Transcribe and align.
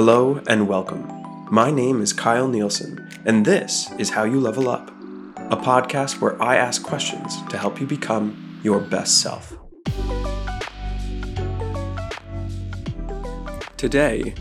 Hello 0.00 0.40
and 0.46 0.68
welcome. 0.68 1.04
My 1.50 1.72
name 1.72 2.00
is 2.00 2.12
Kyle 2.12 2.46
Nielsen, 2.46 3.04
and 3.24 3.44
this 3.44 3.90
is 3.98 4.10
How 4.10 4.22
You 4.22 4.38
Level 4.38 4.68
Up, 4.68 4.90
a 5.50 5.56
podcast 5.56 6.20
where 6.20 6.40
I 6.40 6.54
ask 6.54 6.84
questions 6.84 7.42
to 7.48 7.58
help 7.58 7.80
you 7.80 7.86
become 7.88 8.60
your 8.62 8.78
best 8.78 9.20
self. 9.20 9.58
Today, 13.76 14.34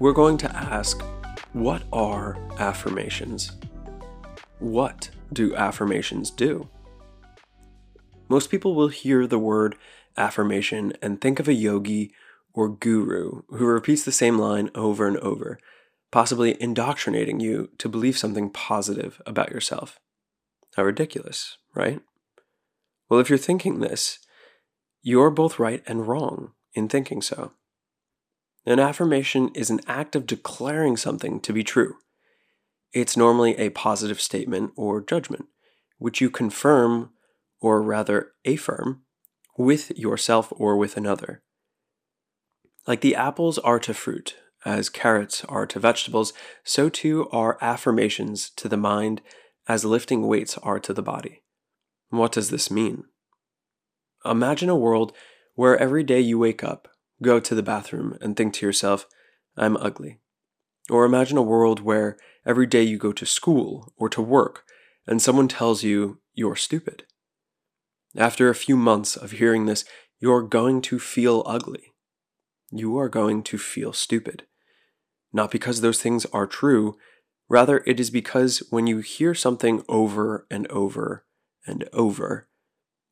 we're 0.00 0.12
going 0.12 0.38
to 0.38 0.50
ask 0.56 1.00
what 1.52 1.84
are 1.92 2.36
affirmations? 2.58 3.52
What 4.58 5.08
do 5.32 5.54
affirmations 5.54 6.32
do? 6.32 6.68
Most 8.28 8.50
people 8.50 8.74
will 8.74 8.88
hear 8.88 9.28
the 9.28 9.38
word 9.38 9.76
affirmation 10.16 10.94
and 11.00 11.20
think 11.20 11.38
of 11.38 11.46
a 11.46 11.54
yogi 11.54 12.12
or 12.54 12.68
guru 12.68 13.42
who 13.48 13.66
repeats 13.66 14.04
the 14.04 14.12
same 14.12 14.38
line 14.38 14.70
over 14.74 15.06
and 15.06 15.18
over, 15.18 15.58
possibly 16.10 16.60
indoctrinating 16.62 17.40
you 17.40 17.68
to 17.78 17.88
believe 17.88 18.16
something 18.16 18.48
positive 18.48 19.20
about 19.26 19.50
yourself. 19.50 19.98
How 20.76 20.84
ridiculous, 20.84 21.58
right? 21.74 22.00
Well, 23.08 23.20
if 23.20 23.28
you're 23.28 23.38
thinking 23.38 23.80
this, 23.80 24.18
you're 25.02 25.30
both 25.30 25.58
right 25.58 25.82
and 25.86 26.06
wrong 26.06 26.52
in 26.72 26.88
thinking 26.88 27.20
so. 27.20 27.52
An 28.64 28.80
affirmation 28.80 29.50
is 29.54 29.68
an 29.68 29.80
act 29.86 30.16
of 30.16 30.26
declaring 30.26 30.96
something 30.96 31.40
to 31.40 31.52
be 31.52 31.62
true. 31.62 31.96
It's 32.92 33.16
normally 33.16 33.56
a 33.58 33.70
positive 33.70 34.20
statement 34.20 34.72
or 34.76 35.02
judgment, 35.02 35.46
which 35.98 36.20
you 36.20 36.30
confirm, 36.30 37.10
or 37.60 37.82
rather 37.82 38.32
affirm, 38.46 39.02
with 39.58 39.90
yourself 39.98 40.52
or 40.56 40.76
with 40.76 40.96
another. 40.96 41.42
Like 42.86 43.00
the 43.00 43.14
apples 43.14 43.58
are 43.58 43.78
to 43.80 43.94
fruit, 43.94 44.36
as 44.64 44.88
carrots 44.88 45.44
are 45.46 45.66
to 45.66 45.78
vegetables, 45.78 46.32
so 46.62 46.88
too 46.88 47.28
are 47.30 47.58
affirmations 47.60 48.50
to 48.56 48.68
the 48.68 48.76
mind 48.76 49.22
as 49.66 49.84
lifting 49.84 50.26
weights 50.26 50.58
are 50.58 50.78
to 50.80 50.92
the 50.92 51.02
body. 51.02 51.42
What 52.10 52.32
does 52.32 52.50
this 52.50 52.70
mean? 52.70 53.04
Imagine 54.24 54.68
a 54.68 54.76
world 54.76 55.12
where 55.54 55.78
every 55.78 56.02
day 56.02 56.20
you 56.20 56.38
wake 56.38 56.62
up, 56.62 56.88
go 57.22 57.40
to 57.40 57.54
the 57.54 57.62
bathroom, 57.62 58.18
and 58.20 58.36
think 58.36 58.54
to 58.54 58.66
yourself, 58.66 59.06
I'm 59.56 59.76
ugly. 59.78 60.20
Or 60.90 61.04
imagine 61.04 61.38
a 61.38 61.42
world 61.42 61.80
where 61.80 62.18
every 62.44 62.66
day 62.66 62.82
you 62.82 62.98
go 62.98 63.12
to 63.12 63.24
school 63.24 63.94
or 63.96 64.10
to 64.10 64.20
work 64.20 64.64
and 65.06 65.22
someone 65.22 65.48
tells 65.48 65.82
you 65.82 66.20
you're 66.34 66.56
stupid. 66.56 67.04
After 68.16 68.48
a 68.48 68.54
few 68.54 68.76
months 68.76 69.16
of 69.16 69.32
hearing 69.32 69.64
this, 69.66 69.84
you're 70.20 70.42
going 70.42 70.82
to 70.82 70.98
feel 70.98 71.42
ugly 71.46 71.93
you 72.76 72.98
are 72.98 73.08
going 73.08 73.42
to 73.44 73.58
feel 73.58 73.92
stupid. 73.92 74.44
Not 75.32 75.50
because 75.50 75.80
those 75.80 76.02
things 76.02 76.26
are 76.26 76.46
true, 76.46 76.96
rather, 77.48 77.82
it 77.86 78.00
is 78.00 78.10
because 78.10 78.62
when 78.70 78.86
you 78.86 78.98
hear 78.98 79.34
something 79.34 79.84
over 79.88 80.46
and 80.50 80.66
over 80.68 81.24
and 81.66 81.88
over, 81.92 82.48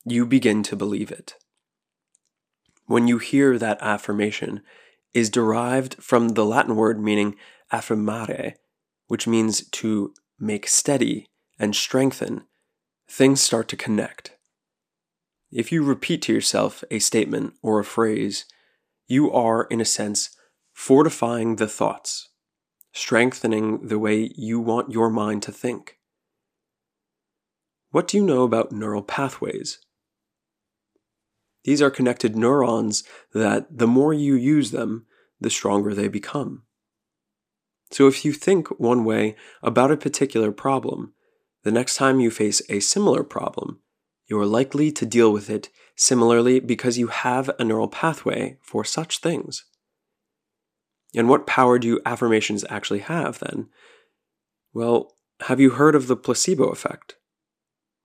you 0.05 0.27
begin 0.27 0.63
to 0.65 0.77
believe 0.77 1.11
it. 1.11 1.35
When 2.87 3.07
you 3.07 3.19
hear 3.19 3.59
that 3.59 3.81
affirmation, 3.81 4.63
is 5.15 5.31
derived 5.31 5.95
from 6.03 6.31
the 6.31 6.45
Latin 6.45 6.75
word 6.75 7.01
meaning 7.01 7.37
affirmare, 7.73 8.55
which 9.09 9.27
means 9.27 9.69
to 9.69 10.15
make 10.39 10.67
steady 10.67 11.27
and 11.59 11.77
strengthen, 11.77 12.43
things 13.09 13.41
start 13.41 13.69
to 13.69 13.77
connect. 13.77 14.33
If 15.51 15.71
you 15.71 15.85
repeat 15.85 16.23
to 16.23 16.33
yourself 16.33 16.83
a 16.91 16.99
statement 16.99 17.55
or 17.63 17.79
a 17.79 17.85
phrase, 17.85 18.47
you 19.07 19.31
are, 19.33 19.65
in 19.65 19.81
a 19.81 19.85
sense, 19.85 20.31
fortifying 20.73 21.57
the 21.57 21.69
thoughts, 21.69 22.31
strengthening 22.93 23.87
the 23.87 23.99
way 23.99 24.33
you 24.35 24.61
want 24.61 24.93
your 24.93 25.11
mind 25.11 25.43
to 25.43 25.53
think. 25.53 25.99
What 27.91 28.09
do 28.09 28.17
you 28.17 28.25
know 28.25 28.43
about 28.43 28.73
neural 28.73 29.03
pathways? 29.03 29.79
These 31.65 31.83
are 31.83 31.91
connected 31.91 32.35
neurons 32.35 33.05
that 33.35 33.79
the 33.79 33.87
more 33.87 34.15
you 34.15 34.35
use 34.35 34.71
them, 34.71 35.07
the 35.41 35.51
stronger 35.51 35.95
they 35.95 36.09
become. 36.09 36.63
So 37.91 38.09
if 38.09 38.25
you 38.25 38.33
think 38.33 38.69
one 38.81 39.05
way 39.05 39.37
about 39.63 39.93
a 39.93 39.97
particular 39.99 40.51
problem, 40.51 41.13
the 41.63 41.71
next 41.71 41.97
time 41.97 42.19
you 42.19 42.31
face 42.31 42.63
a 42.71 42.81
similar 42.81 43.23
problem, 43.23 43.82
you 44.33 44.41
are 44.41 44.47
likely 44.47 44.91
to 44.91 45.05
deal 45.05 45.31
with 45.31 45.51
it 45.51 45.69
similarly 45.95 46.59
because 46.59 46.97
you 46.97 47.09
have 47.09 47.51
a 47.59 47.65
neural 47.65 47.87
pathway 47.87 48.57
for 48.63 48.83
such 48.83 49.19
things. 49.19 49.67
And 51.15 51.29
what 51.29 51.47
power 51.47 51.79
do 51.79 52.01
affirmations 52.07 52.65
actually 52.71 53.01
have 53.01 53.41
then? 53.41 53.69
Well, 54.73 55.13
have 55.49 55.61
you 55.61 55.73
heard 55.73 55.95
of 55.95 56.07
the 56.07 56.17
placebo 56.17 56.71
effect? 56.71 57.17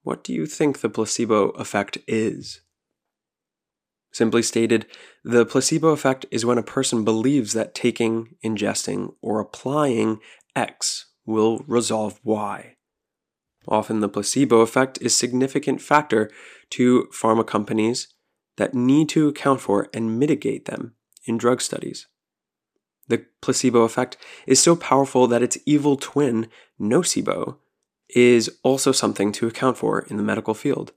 What 0.03 0.21
do 0.21 0.33
you 0.33 0.45
think 0.45 0.81
the 0.81 0.89
placebo 0.89 1.51
effect 1.51 1.97
is? 2.09 2.59
Simply 4.11 4.43
stated, 4.43 4.85
the 5.23 5.45
placebo 5.45 5.91
effect 5.91 6.25
is 6.29 6.45
when 6.45 6.57
a 6.57 6.73
person 6.75 7.05
believes 7.05 7.53
that 7.53 7.73
taking, 7.73 8.35
ingesting, 8.43 9.13
or 9.21 9.39
applying 9.39 10.19
X 10.57 11.05
will 11.25 11.63
resolve 11.67 12.19
Y. 12.21 12.76
Often 13.67 13.99
the 13.99 14.09
placebo 14.09 14.61
effect 14.61 14.97
is 15.01 15.13
a 15.13 15.17
significant 15.17 15.81
factor 15.81 16.31
to 16.71 17.09
pharma 17.13 17.45
companies 17.45 18.07
that 18.55 18.73
need 18.73 19.09
to 19.09 19.27
account 19.27 19.61
for 19.61 19.89
and 19.93 20.19
mitigate 20.19 20.65
them 20.65 20.93
in 21.25 21.37
drug 21.37 21.61
studies. 21.61 22.07
The 23.07 23.25
placebo 23.41 23.83
effect 23.83 24.17
is 24.45 24.61
so 24.61 24.75
powerful 24.75 25.27
that 25.27 25.43
its 25.43 25.57
evil 25.65 25.95
twin, 25.95 26.47
nocebo, 26.79 27.57
is 28.09 28.57
also 28.63 28.91
something 28.91 29.31
to 29.33 29.47
account 29.47 29.77
for 29.77 30.01
in 30.01 30.17
the 30.17 30.23
medical 30.23 30.53
field. 30.53 30.93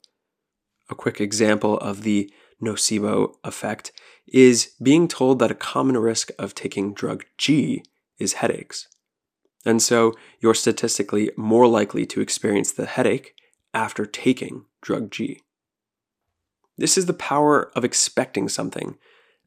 A 0.88 0.94
quick 0.94 1.20
example 1.20 1.78
of 1.78 2.02
the 2.02 2.32
nocebo 2.62 3.34
effect 3.44 3.92
is 4.26 4.72
being 4.82 5.08
told 5.08 5.38
that 5.38 5.50
a 5.50 5.56
common 5.56 5.96
risk 5.96 6.30
of 6.38 6.54
taking 6.54 6.94
drug 6.94 7.24
G 7.38 7.84
is 8.18 8.34
headaches. 8.34 8.88
And 9.64 9.82
so 9.82 10.14
you're 10.40 10.54
statistically 10.54 11.30
more 11.36 11.66
likely 11.66 12.06
to 12.06 12.20
experience 12.20 12.72
the 12.72 12.86
headache 12.86 13.34
after 13.74 14.06
taking 14.06 14.64
drug 14.80 15.10
G. 15.10 15.42
This 16.78 16.96
is 16.96 17.06
the 17.06 17.12
power 17.12 17.70
of 17.76 17.84
expecting 17.84 18.48
something 18.48 18.96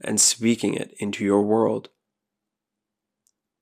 and 0.02 0.22
speaking 0.22 0.76
it 0.76 0.94
into 1.00 1.24
your 1.24 1.42
world. 1.42 1.90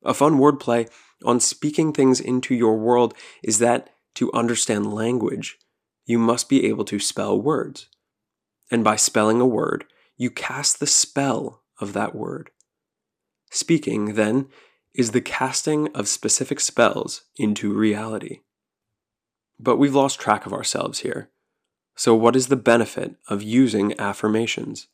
A 0.04 0.14
fun 0.14 0.40
wordplay 0.40 0.90
on 1.24 1.40
speaking 1.40 1.94
things 1.94 2.20
into 2.20 2.54
your 2.54 2.78
world 2.78 3.14
is 3.44 3.60
that 3.60 3.92
to 4.16 4.34
understand 4.34 4.94
language, 4.94 5.58
you 6.06 6.20
must 6.20 6.50
be 6.50 6.66
able 6.66 6.84
to 6.86 7.00
spell 7.00 7.40
words. 7.40 7.88
And 8.70 8.84
by 8.84 8.96
spelling 8.96 9.40
a 9.40 9.46
word, 9.46 9.86
you 10.18 10.30
cast 10.30 10.80
the 10.80 10.88
spell 10.88 11.64
of 11.80 11.94
that 11.94 12.16
word. 12.16 12.50
Speaking, 13.52 14.16
then, 14.16 14.48
is 14.94 15.12
the 15.12 15.22
casting 15.22 15.88
of 15.96 16.07
specific 16.07 16.59
spells 16.59 17.24
into 17.38 17.74
reality. 17.74 18.40
But 19.59 19.78
we've 19.78 19.96
lost 19.96 20.19
track 20.19 20.46
of 20.46 20.53
ourselves 20.53 21.00
here. 21.00 21.29
So, 21.96 22.16
what 22.16 22.35
is 22.35 22.47
the 22.47 22.56
benefit 22.56 23.16
of 23.28 23.44
using 23.44 24.00
affirmations? 24.00 24.88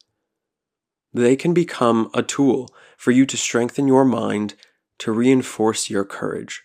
They 1.13 1.35
can 1.35 1.53
become 1.53 2.09
a 2.13 2.21
tool 2.21 2.69
for 2.97 3.11
you 3.11 3.25
to 3.25 3.37
strengthen 3.37 3.87
your 3.87 4.05
mind, 4.05 4.55
to 4.99 5.11
reinforce 5.11 5.89
your 5.89 6.03
courage, 6.03 6.63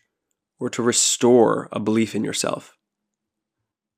or 0.59 0.69
to 0.71 0.83
restore 0.83 1.69
a 1.71 1.79
belief 1.79 2.15
in 2.15 2.25
yourself. 2.25 2.77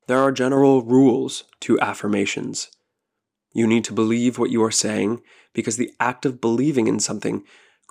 There 0.06 0.18
are 0.18 0.32
general 0.32 0.82
rules 0.82 1.44
to 1.60 1.80
affirmations. 1.80 2.70
You 3.52 3.66
need 3.66 3.84
to 3.84 3.92
believe 3.92 4.38
what 4.38 4.50
you 4.50 4.62
are 4.62 4.70
saying 4.70 5.22
because 5.54 5.76
the 5.76 5.92
act 5.98 6.26
of 6.26 6.40
believing 6.40 6.88
in 6.88 7.00
something 7.00 7.44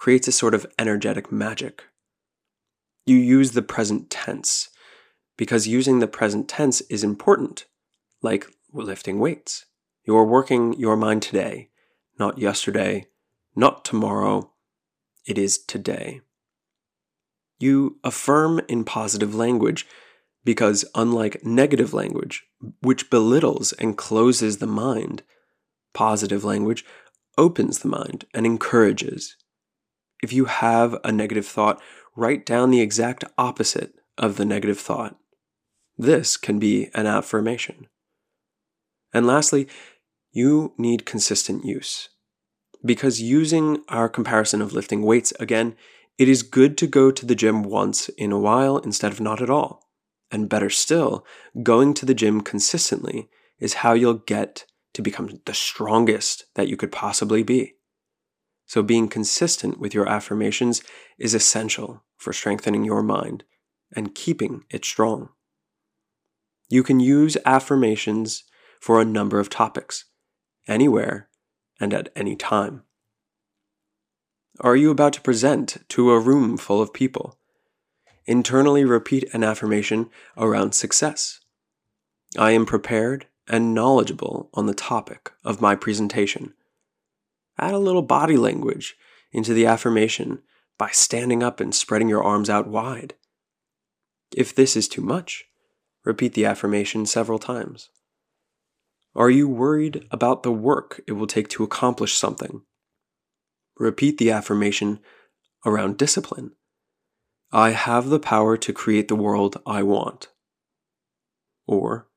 creates 0.04 0.28
a 0.28 0.34
sort 0.34 0.54
of 0.54 0.66
energetic 0.78 1.32
magic. 1.32 1.86
You 3.06 3.16
use 3.16 3.52
the 3.52 3.62
present 3.62 4.10
tense 4.10 4.68
because 5.38 5.66
using 5.66 6.00
the 6.00 6.10
present 6.10 6.50
tense 6.50 6.82
is 6.90 7.06
important, 7.06 7.64
like 8.22 8.46
lifting 8.74 9.18
weights. 9.18 9.64
You're 10.06 10.26
working 10.26 10.74
your 10.74 10.98
mind 10.98 11.22
today, 11.22 11.70
not 12.20 12.38
yesterday, 12.38 13.06
not 13.56 13.86
tomorrow. 13.86 14.52
It 15.26 15.38
is 15.38 15.58
today. 15.58 16.20
You 17.58 17.98
affirm 18.04 18.60
in 18.68 18.84
positive 18.84 19.34
language 19.34 19.88
because, 20.44 20.84
unlike 20.96 21.46
negative 21.46 21.94
language, 21.94 22.44
which 22.82 23.10
belittles 23.10 23.72
and 23.72 23.98
closes 23.98 24.58
the 24.58 24.68
mind, 24.68 25.24
positive 25.94 26.44
language 26.44 26.84
opens 27.38 27.80
the 27.80 27.88
mind 27.88 28.26
and 28.34 28.46
encourages. 28.46 29.38
If 30.24 30.34
you 30.34 30.46
have 30.46 30.96
a 31.04 31.12
negative 31.12 31.46
thought, 31.46 31.82
write 32.16 32.46
down 32.46 32.72
the 32.72 32.82
exact 32.82 33.24
opposite 33.38 33.94
of 34.18 34.38
the 34.38 34.46
negative 34.46 34.80
thought. 34.80 35.18
This 35.98 36.38
can 36.38 36.58
be 36.58 36.90
an 36.96 37.06
affirmation. 37.06 37.88
And 39.14 39.28
lastly, 39.28 39.68
you 40.32 40.74
need 40.78 41.06
consistent 41.06 41.66
use. 41.66 42.10
because 42.86 43.22
using 43.22 43.84
our 43.88 44.10
comparison 44.10 44.62
of 44.62 44.74
lifting 44.74 45.04
weights 45.04 45.34
again, 45.40 45.76
it 46.18 46.30
is 46.30 46.44
good 46.44 46.78
to 46.78 46.88
go 46.88 47.12
to 47.12 47.26
the 47.26 47.36
gym 47.36 47.64
once 47.64 48.10
in 48.10 48.32
a 48.32 48.40
while 48.40 48.78
instead 48.78 49.12
of 49.12 49.22
not 49.22 49.42
at 49.42 49.50
all. 49.50 49.90
And 50.32 50.50
better 50.50 50.70
still, 50.70 51.26
going 51.62 51.94
to 51.96 52.06
the 52.06 52.14
gym 52.14 52.42
consistently 52.42 53.30
is 53.60 53.76
how 53.76 53.94
you'll 53.94 54.16
get 54.16 54.66
to 54.94 55.02
become 55.02 55.42
the 55.46 55.54
strongest 55.54 56.46
that 56.56 56.68
you 56.68 56.78
could 56.78 56.92
possibly 56.92 57.44
be. 57.44 57.76
So, 58.66 58.82
being 58.82 59.08
consistent 59.08 59.80
with 59.80 59.94
your 59.94 60.08
affirmations 60.08 60.82
is 61.18 61.34
essential 61.34 62.04
for 62.18 62.34
strengthening 62.34 62.84
your 62.84 63.04
mind 63.04 63.44
and 63.96 64.16
keeping 64.16 64.64
it 64.70 64.86
strong. 64.86 65.30
You 66.70 66.82
can 66.82 67.00
use 67.00 67.38
affirmations 67.46 68.44
for 68.80 69.00
a 69.00 69.06
number 69.06 69.40
of 69.40 69.50
topics, 69.50 70.06
anywhere 70.68 71.30
and 71.80 71.94
at 71.94 72.10
any 72.16 72.36
time. 72.36 72.84
Are 74.60 74.76
you 74.76 74.92
about 74.92 75.14
to 75.14 75.22
present 75.22 75.78
to 75.90 76.12
a 76.12 76.20
room 76.20 76.58
full 76.58 76.82
of 76.82 76.94
people? 76.94 77.38
Internally 78.26 78.86
repeat 78.86 79.28
an 79.34 79.44
affirmation 79.44 80.10
around 80.38 80.74
success. 80.74 81.40
I 82.38 82.52
am 82.52 82.66
prepared 82.66 83.28
and 83.48 83.74
knowledgeable 83.74 84.50
on 84.54 84.66
the 84.66 84.74
topic 84.74 85.32
of 85.44 85.60
my 85.60 85.76
presentation. 85.76 86.54
Add 87.58 87.74
a 87.74 87.80
little 87.80 88.02
body 88.02 88.38
language 88.38 88.96
into 89.32 89.54
the 89.54 89.66
affirmation 89.66 90.42
by 90.78 90.90
standing 90.92 91.44
up 91.44 91.60
and 91.60 91.74
spreading 91.74 92.10
your 92.10 92.24
arms 92.24 92.50
out 92.50 92.68
wide. 92.68 93.14
If 94.36 94.56
this 94.56 94.76
is 94.76 94.88
too 94.88 95.02
much, 95.02 95.46
repeat 96.04 96.34
the 96.34 96.46
affirmation 96.46 97.06
several 97.06 97.40
times. 97.40 97.90
Are 99.16 99.30
you 99.30 99.48
worried 99.48 100.08
about 100.10 100.42
the 100.42 100.52
work 100.52 101.02
it 101.08 101.12
will 101.12 101.28
take 101.28 101.48
to 101.50 101.64
accomplish 101.64 102.16
something? 102.16 102.64
Repeat 103.78 104.18
the 104.18 104.32
affirmation 104.32 105.00
around 105.66 105.98
discipline. 105.98 106.52
I 107.52 107.72
have 107.72 108.10
the 108.10 108.20
power 108.20 108.58
to 108.58 108.74
create 108.74 109.08
the 109.08 109.16
world 109.16 109.62
I 109.66 109.84
want. 109.84 110.30
Or, 111.68 112.08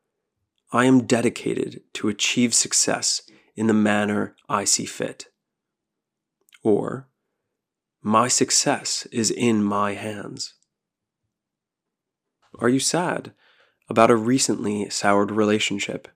I 0.72 0.86
am 0.86 1.06
dedicated 1.06 1.82
to 1.94 2.08
achieve 2.08 2.54
success 2.54 3.22
in 3.56 3.66
the 3.66 3.74
manner 3.74 4.36
I 4.48 4.64
see 4.64 4.84
fit. 4.84 5.26
Or, 6.62 7.08
my 8.02 8.28
success 8.28 9.06
is 9.10 9.30
in 9.30 9.64
my 9.64 9.94
hands. 9.94 10.54
Are 12.58 12.68
you 12.68 12.78
sad 12.78 13.32
about 13.88 14.10
a 14.10 14.16
recently 14.16 14.88
soured 14.90 15.30
relationship? 15.30 16.08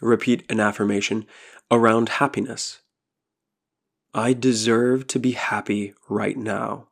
Repeat 0.00 0.44
an 0.50 0.60
affirmation 0.60 1.26
around 1.70 2.08
happiness. 2.08 2.80
I 4.12 4.32
deserve 4.32 5.06
to 5.08 5.18
be 5.18 5.32
happy 5.32 5.94
right 6.08 6.36
now. 6.36 6.88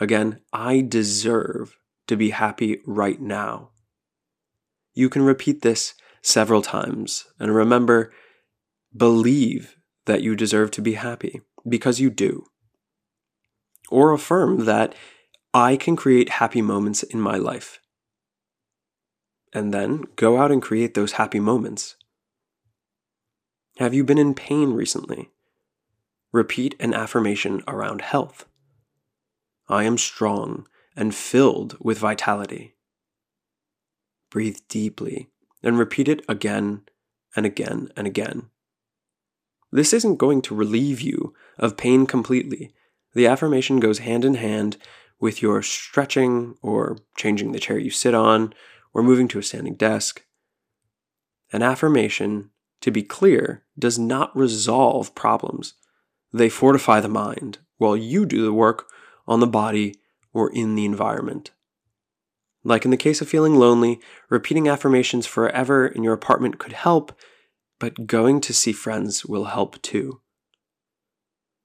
Again, 0.00 0.40
I 0.52 0.80
deserve 0.80 1.76
to 2.06 2.16
be 2.16 2.30
happy 2.30 2.80
right 2.86 3.20
now. 3.20 3.70
You 4.94 5.08
can 5.08 5.22
repeat 5.22 5.62
this 5.62 5.94
several 6.22 6.62
times 6.62 7.26
and 7.38 7.54
remember, 7.54 8.12
believe 8.96 9.76
that 10.06 10.22
you 10.22 10.34
deserve 10.34 10.70
to 10.72 10.82
be 10.82 10.94
happy 10.94 11.40
because 11.68 12.00
you 12.00 12.10
do. 12.10 12.46
Or 13.90 14.12
affirm 14.12 14.64
that 14.64 14.94
I 15.54 15.76
can 15.76 15.96
create 15.96 16.28
happy 16.28 16.62
moments 16.62 17.02
in 17.02 17.20
my 17.20 17.36
life. 17.36 17.80
And 19.52 19.72
then 19.72 20.04
go 20.16 20.38
out 20.40 20.52
and 20.52 20.60
create 20.60 20.94
those 20.94 21.12
happy 21.12 21.40
moments. 21.40 21.96
Have 23.78 23.94
you 23.94 24.04
been 24.04 24.18
in 24.18 24.34
pain 24.34 24.72
recently? 24.72 25.30
Repeat 26.32 26.74
an 26.78 26.92
affirmation 26.92 27.62
around 27.66 28.02
health. 28.02 28.44
I 29.68 29.84
am 29.84 29.96
strong 29.96 30.66
and 30.96 31.14
filled 31.14 31.76
with 31.80 31.98
vitality. 31.98 32.74
Breathe 34.30 34.58
deeply 34.68 35.30
and 35.68 35.78
repeat 35.78 36.08
it 36.08 36.24
again 36.28 36.82
and 37.36 37.46
again 37.46 37.90
and 37.96 38.06
again. 38.06 38.50
This 39.70 39.92
isn't 39.92 40.16
going 40.16 40.42
to 40.42 40.54
relieve 40.54 41.00
you 41.00 41.34
of 41.58 41.76
pain 41.76 42.06
completely. 42.06 42.72
The 43.14 43.26
affirmation 43.26 43.80
goes 43.80 43.98
hand 43.98 44.24
in 44.24 44.34
hand 44.34 44.78
with 45.20 45.42
your 45.42 45.62
stretching 45.62 46.56
or 46.62 46.98
changing 47.16 47.52
the 47.52 47.58
chair 47.58 47.78
you 47.78 47.90
sit 47.90 48.14
on 48.14 48.54
or 48.94 49.02
moving 49.02 49.28
to 49.28 49.38
a 49.38 49.42
standing 49.42 49.74
desk. 49.74 50.24
An 51.52 51.62
affirmation, 51.62 52.50
to 52.80 52.90
be 52.90 53.02
clear, 53.02 53.64
does 53.78 53.98
not 53.98 54.36
resolve 54.36 55.14
problems. 55.14 55.74
They 56.32 56.48
fortify 56.48 57.00
the 57.00 57.08
mind 57.08 57.58
while 57.78 57.96
you 57.96 58.26
do 58.26 58.44
the 58.44 58.52
work 58.52 58.86
on 59.26 59.40
the 59.40 59.46
body 59.46 59.96
or 60.32 60.50
in 60.50 60.74
the 60.74 60.84
environment. 60.84 61.50
Like 62.68 62.84
in 62.84 62.90
the 62.90 62.98
case 62.98 63.22
of 63.22 63.28
feeling 63.30 63.54
lonely, 63.54 63.98
repeating 64.28 64.68
affirmations 64.68 65.26
forever 65.26 65.86
in 65.86 66.02
your 66.02 66.12
apartment 66.12 66.58
could 66.58 66.74
help, 66.74 67.18
but 67.78 68.06
going 68.06 68.42
to 68.42 68.52
see 68.52 68.72
friends 68.72 69.24
will 69.24 69.44
help 69.44 69.80
too. 69.80 70.20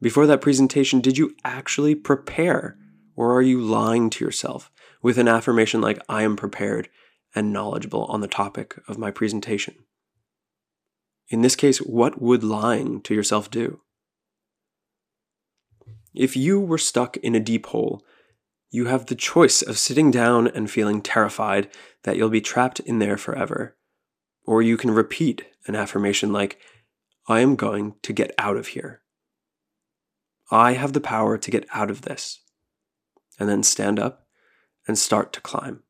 Before 0.01 0.25
that 0.25 0.39
presentation, 0.39 1.01
did 1.01 1.17
you 1.17 1.35
actually 1.43 1.93
prepare, 1.93 2.77
or 3.17 3.35
are 3.35 3.41
you 3.41 3.59
lying 3.59 4.09
to 4.11 4.23
yourself 4.23 4.71
with 5.01 5.17
an 5.17 5.27
affirmation 5.27 5.81
like, 5.81 5.99
I 6.07 6.23
am 6.23 6.37
prepared 6.37 6.87
and 7.35 7.51
knowledgeable 7.51 8.05
on 8.05 8.21
the 8.21 8.27
topic 8.29 8.79
of 8.87 8.97
my 8.97 9.11
presentation? 9.11 9.75
In 11.27 11.41
this 11.41 11.57
case, 11.57 11.79
what 11.79 12.21
would 12.21 12.45
lying 12.45 13.01
to 13.01 13.13
yourself 13.13 13.51
do? 13.51 13.81
If 16.13 16.37
you 16.37 16.61
were 16.61 16.77
stuck 16.77 17.17
in 17.17 17.35
a 17.35 17.41
deep 17.41 17.65
hole 17.65 18.05
you 18.73 18.87
have 18.87 19.05
the 19.05 19.15
choice 19.15 19.61
of 19.61 19.77
sitting 19.77 20.09
down 20.09 20.47
and 20.47 20.69
feeling 20.69 20.99
terrified 20.99 21.69
that 22.05 22.17
you'll 22.17 22.27
be 22.27 22.41
trapped 22.41 22.79
in 22.79 22.97
there 22.97 23.17
forever. 23.17 23.77
Or 24.45 24.63
you 24.63 24.77
can 24.77 24.89
repeat 24.89 25.45
an 25.67 25.75
affirmation 25.75 26.33
like, 26.33 26.57
I 27.27 27.41
am 27.41 27.55
going 27.55 27.93
to 28.01 28.11
get 28.11 28.33
out 28.39 28.57
of 28.57 28.69
here. 28.69 29.01
I 30.49 30.73
have 30.73 30.93
the 30.93 30.99
power 30.99 31.37
to 31.37 31.51
get 31.51 31.67
out 31.71 31.91
of 31.91 32.01
this. 32.01 32.41
And 33.39 33.47
then 33.47 33.61
stand 33.61 33.99
up 33.99 34.25
and 34.87 34.97
start 34.97 35.33
to 35.33 35.41
climb. 35.41 35.83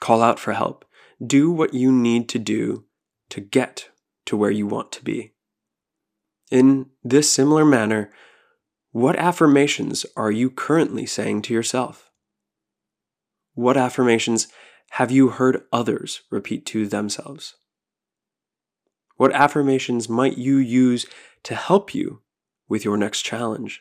Call 0.00 0.20
out 0.20 0.38
for 0.38 0.52
help. 0.52 0.84
Do 1.26 1.50
what 1.50 1.72
you 1.72 1.90
need 1.90 2.28
to 2.28 2.38
do 2.38 2.84
to 3.30 3.40
get 3.40 3.88
to 4.26 4.36
where 4.36 4.50
you 4.50 4.66
want 4.66 4.92
to 4.92 5.02
be. 5.02 5.32
In 6.50 6.90
this 7.02 7.30
similar 7.30 7.64
manner, 7.64 8.12
what 8.92 9.16
affirmations 9.16 10.04
are 10.18 10.30
you 10.30 10.50
currently 10.50 11.06
saying 11.06 11.40
to 11.42 11.54
yourself? 11.54 12.05
What 13.56 13.78
affirmations 13.78 14.48
have 14.90 15.10
you 15.10 15.30
heard 15.30 15.62
others 15.72 16.20
repeat 16.30 16.66
to 16.66 16.86
themselves? 16.86 17.54
What 19.16 19.32
affirmations 19.32 20.10
might 20.10 20.36
you 20.36 20.58
use 20.58 21.06
to 21.44 21.54
help 21.54 21.94
you 21.94 22.20
with 22.68 22.84
your 22.84 22.98
next 22.98 23.22
challenge? 23.22 23.80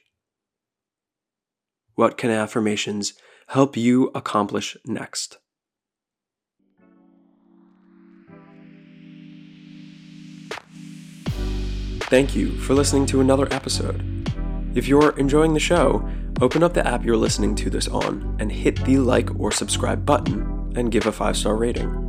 What 1.96 2.18
can 2.18 2.32
affirmations 2.32 3.16
help 3.50 3.76
you 3.76 4.12
accomplish 4.16 4.78
next? 4.86 5.40
Thank 12.04 12.34
you 12.34 12.58
for 12.60 12.74
listening 12.74 13.08
to 13.08 13.20
another 13.20 13.52
episode. 13.52 14.02
If 14.74 14.88
you're 14.88 15.18
enjoying 15.20 15.54
the 15.54 15.60
show, 15.60 16.10
open 16.42 16.64
up 16.64 16.74
the 16.74 16.86
app 16.86 17.06
you're 17.06 17.16
listening 17.16 17.56
to 17.56 17.70
this 17.70 17.88
on 17.88 18.36
and 18.40 18.52
hit 18.52 18.84
the 18.86 18.98
like 18.98 19.40
or 19.40 19.52
subscribe 19.52 20.06
button 20.06 20.74
and 20.76 20.92
give 20.92 21.06
a 21.06 21.12
five 21.12 21.38
star 21.38 21.56
rating. 21.56 22.02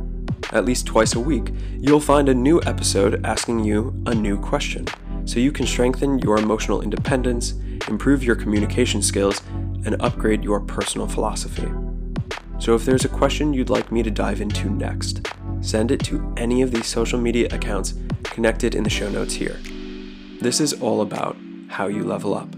At 0.51 0.65
least 0.65 0.85
twice 0.85 1.15
a 1.15 1.19
week, 1.19 1.51
you'll 1.79 1.99
find 1.99 2.29
a 2.29 2.33
new 2.33 2.61
episode 2.65 3.25
asking 3.25 3.63
you 3.63 3.93
a 4.05 4.13
new 4.13 4.39
question, 4.39 4.85
so 5.25 5.39
you 5.39 5.51
can 5.51 5.65
strengthen 5.65 6.19
your 6.19 6.37
emotional 6.37 6.81
independence, 6.81 7.53
improve 7.87 8.23
your 8.23 8.35
communication 8.35 9.01
skills, 9.01 9.41
and 9.85 10.01
upgrade 10.01 10.43
your 10.43 10.59
personal 10.59 11.07
philosophy. 11.07 11.69
So 12.59 12.75
if 12.75 12.85
there's 12.85 13.05
a 13.05 13.09
question 13.09 13.53
you'd 13.53 13.69
like 13.69 13.91
me 13.91 14.03
to 14.03 14.11
dive 14.11 14.41
into 14.41 14.69
next, 14.69 15.27
send 15.61 15.91
it 15.91 16.03
to 16.05 16.33
any 16.37 16.61
of 16.61 16.71
these 16.71 16.87
social 16.87 17.19
media 17.19 17.47
accounts 17.51 17.93
connected 18.23 18.75
in 18.75 18.83
the 18.83 18.89
show 18.89 19.09
notes 19.09 19.33
here. 19.33 19.59
This 20.41 20.59
is 20.59 20.73
all 20.81 21.01
about 21.01 21.37
how 21.69 21.87
you 21.87 22.03
level 22.03 22.33
up. 22.35 22.56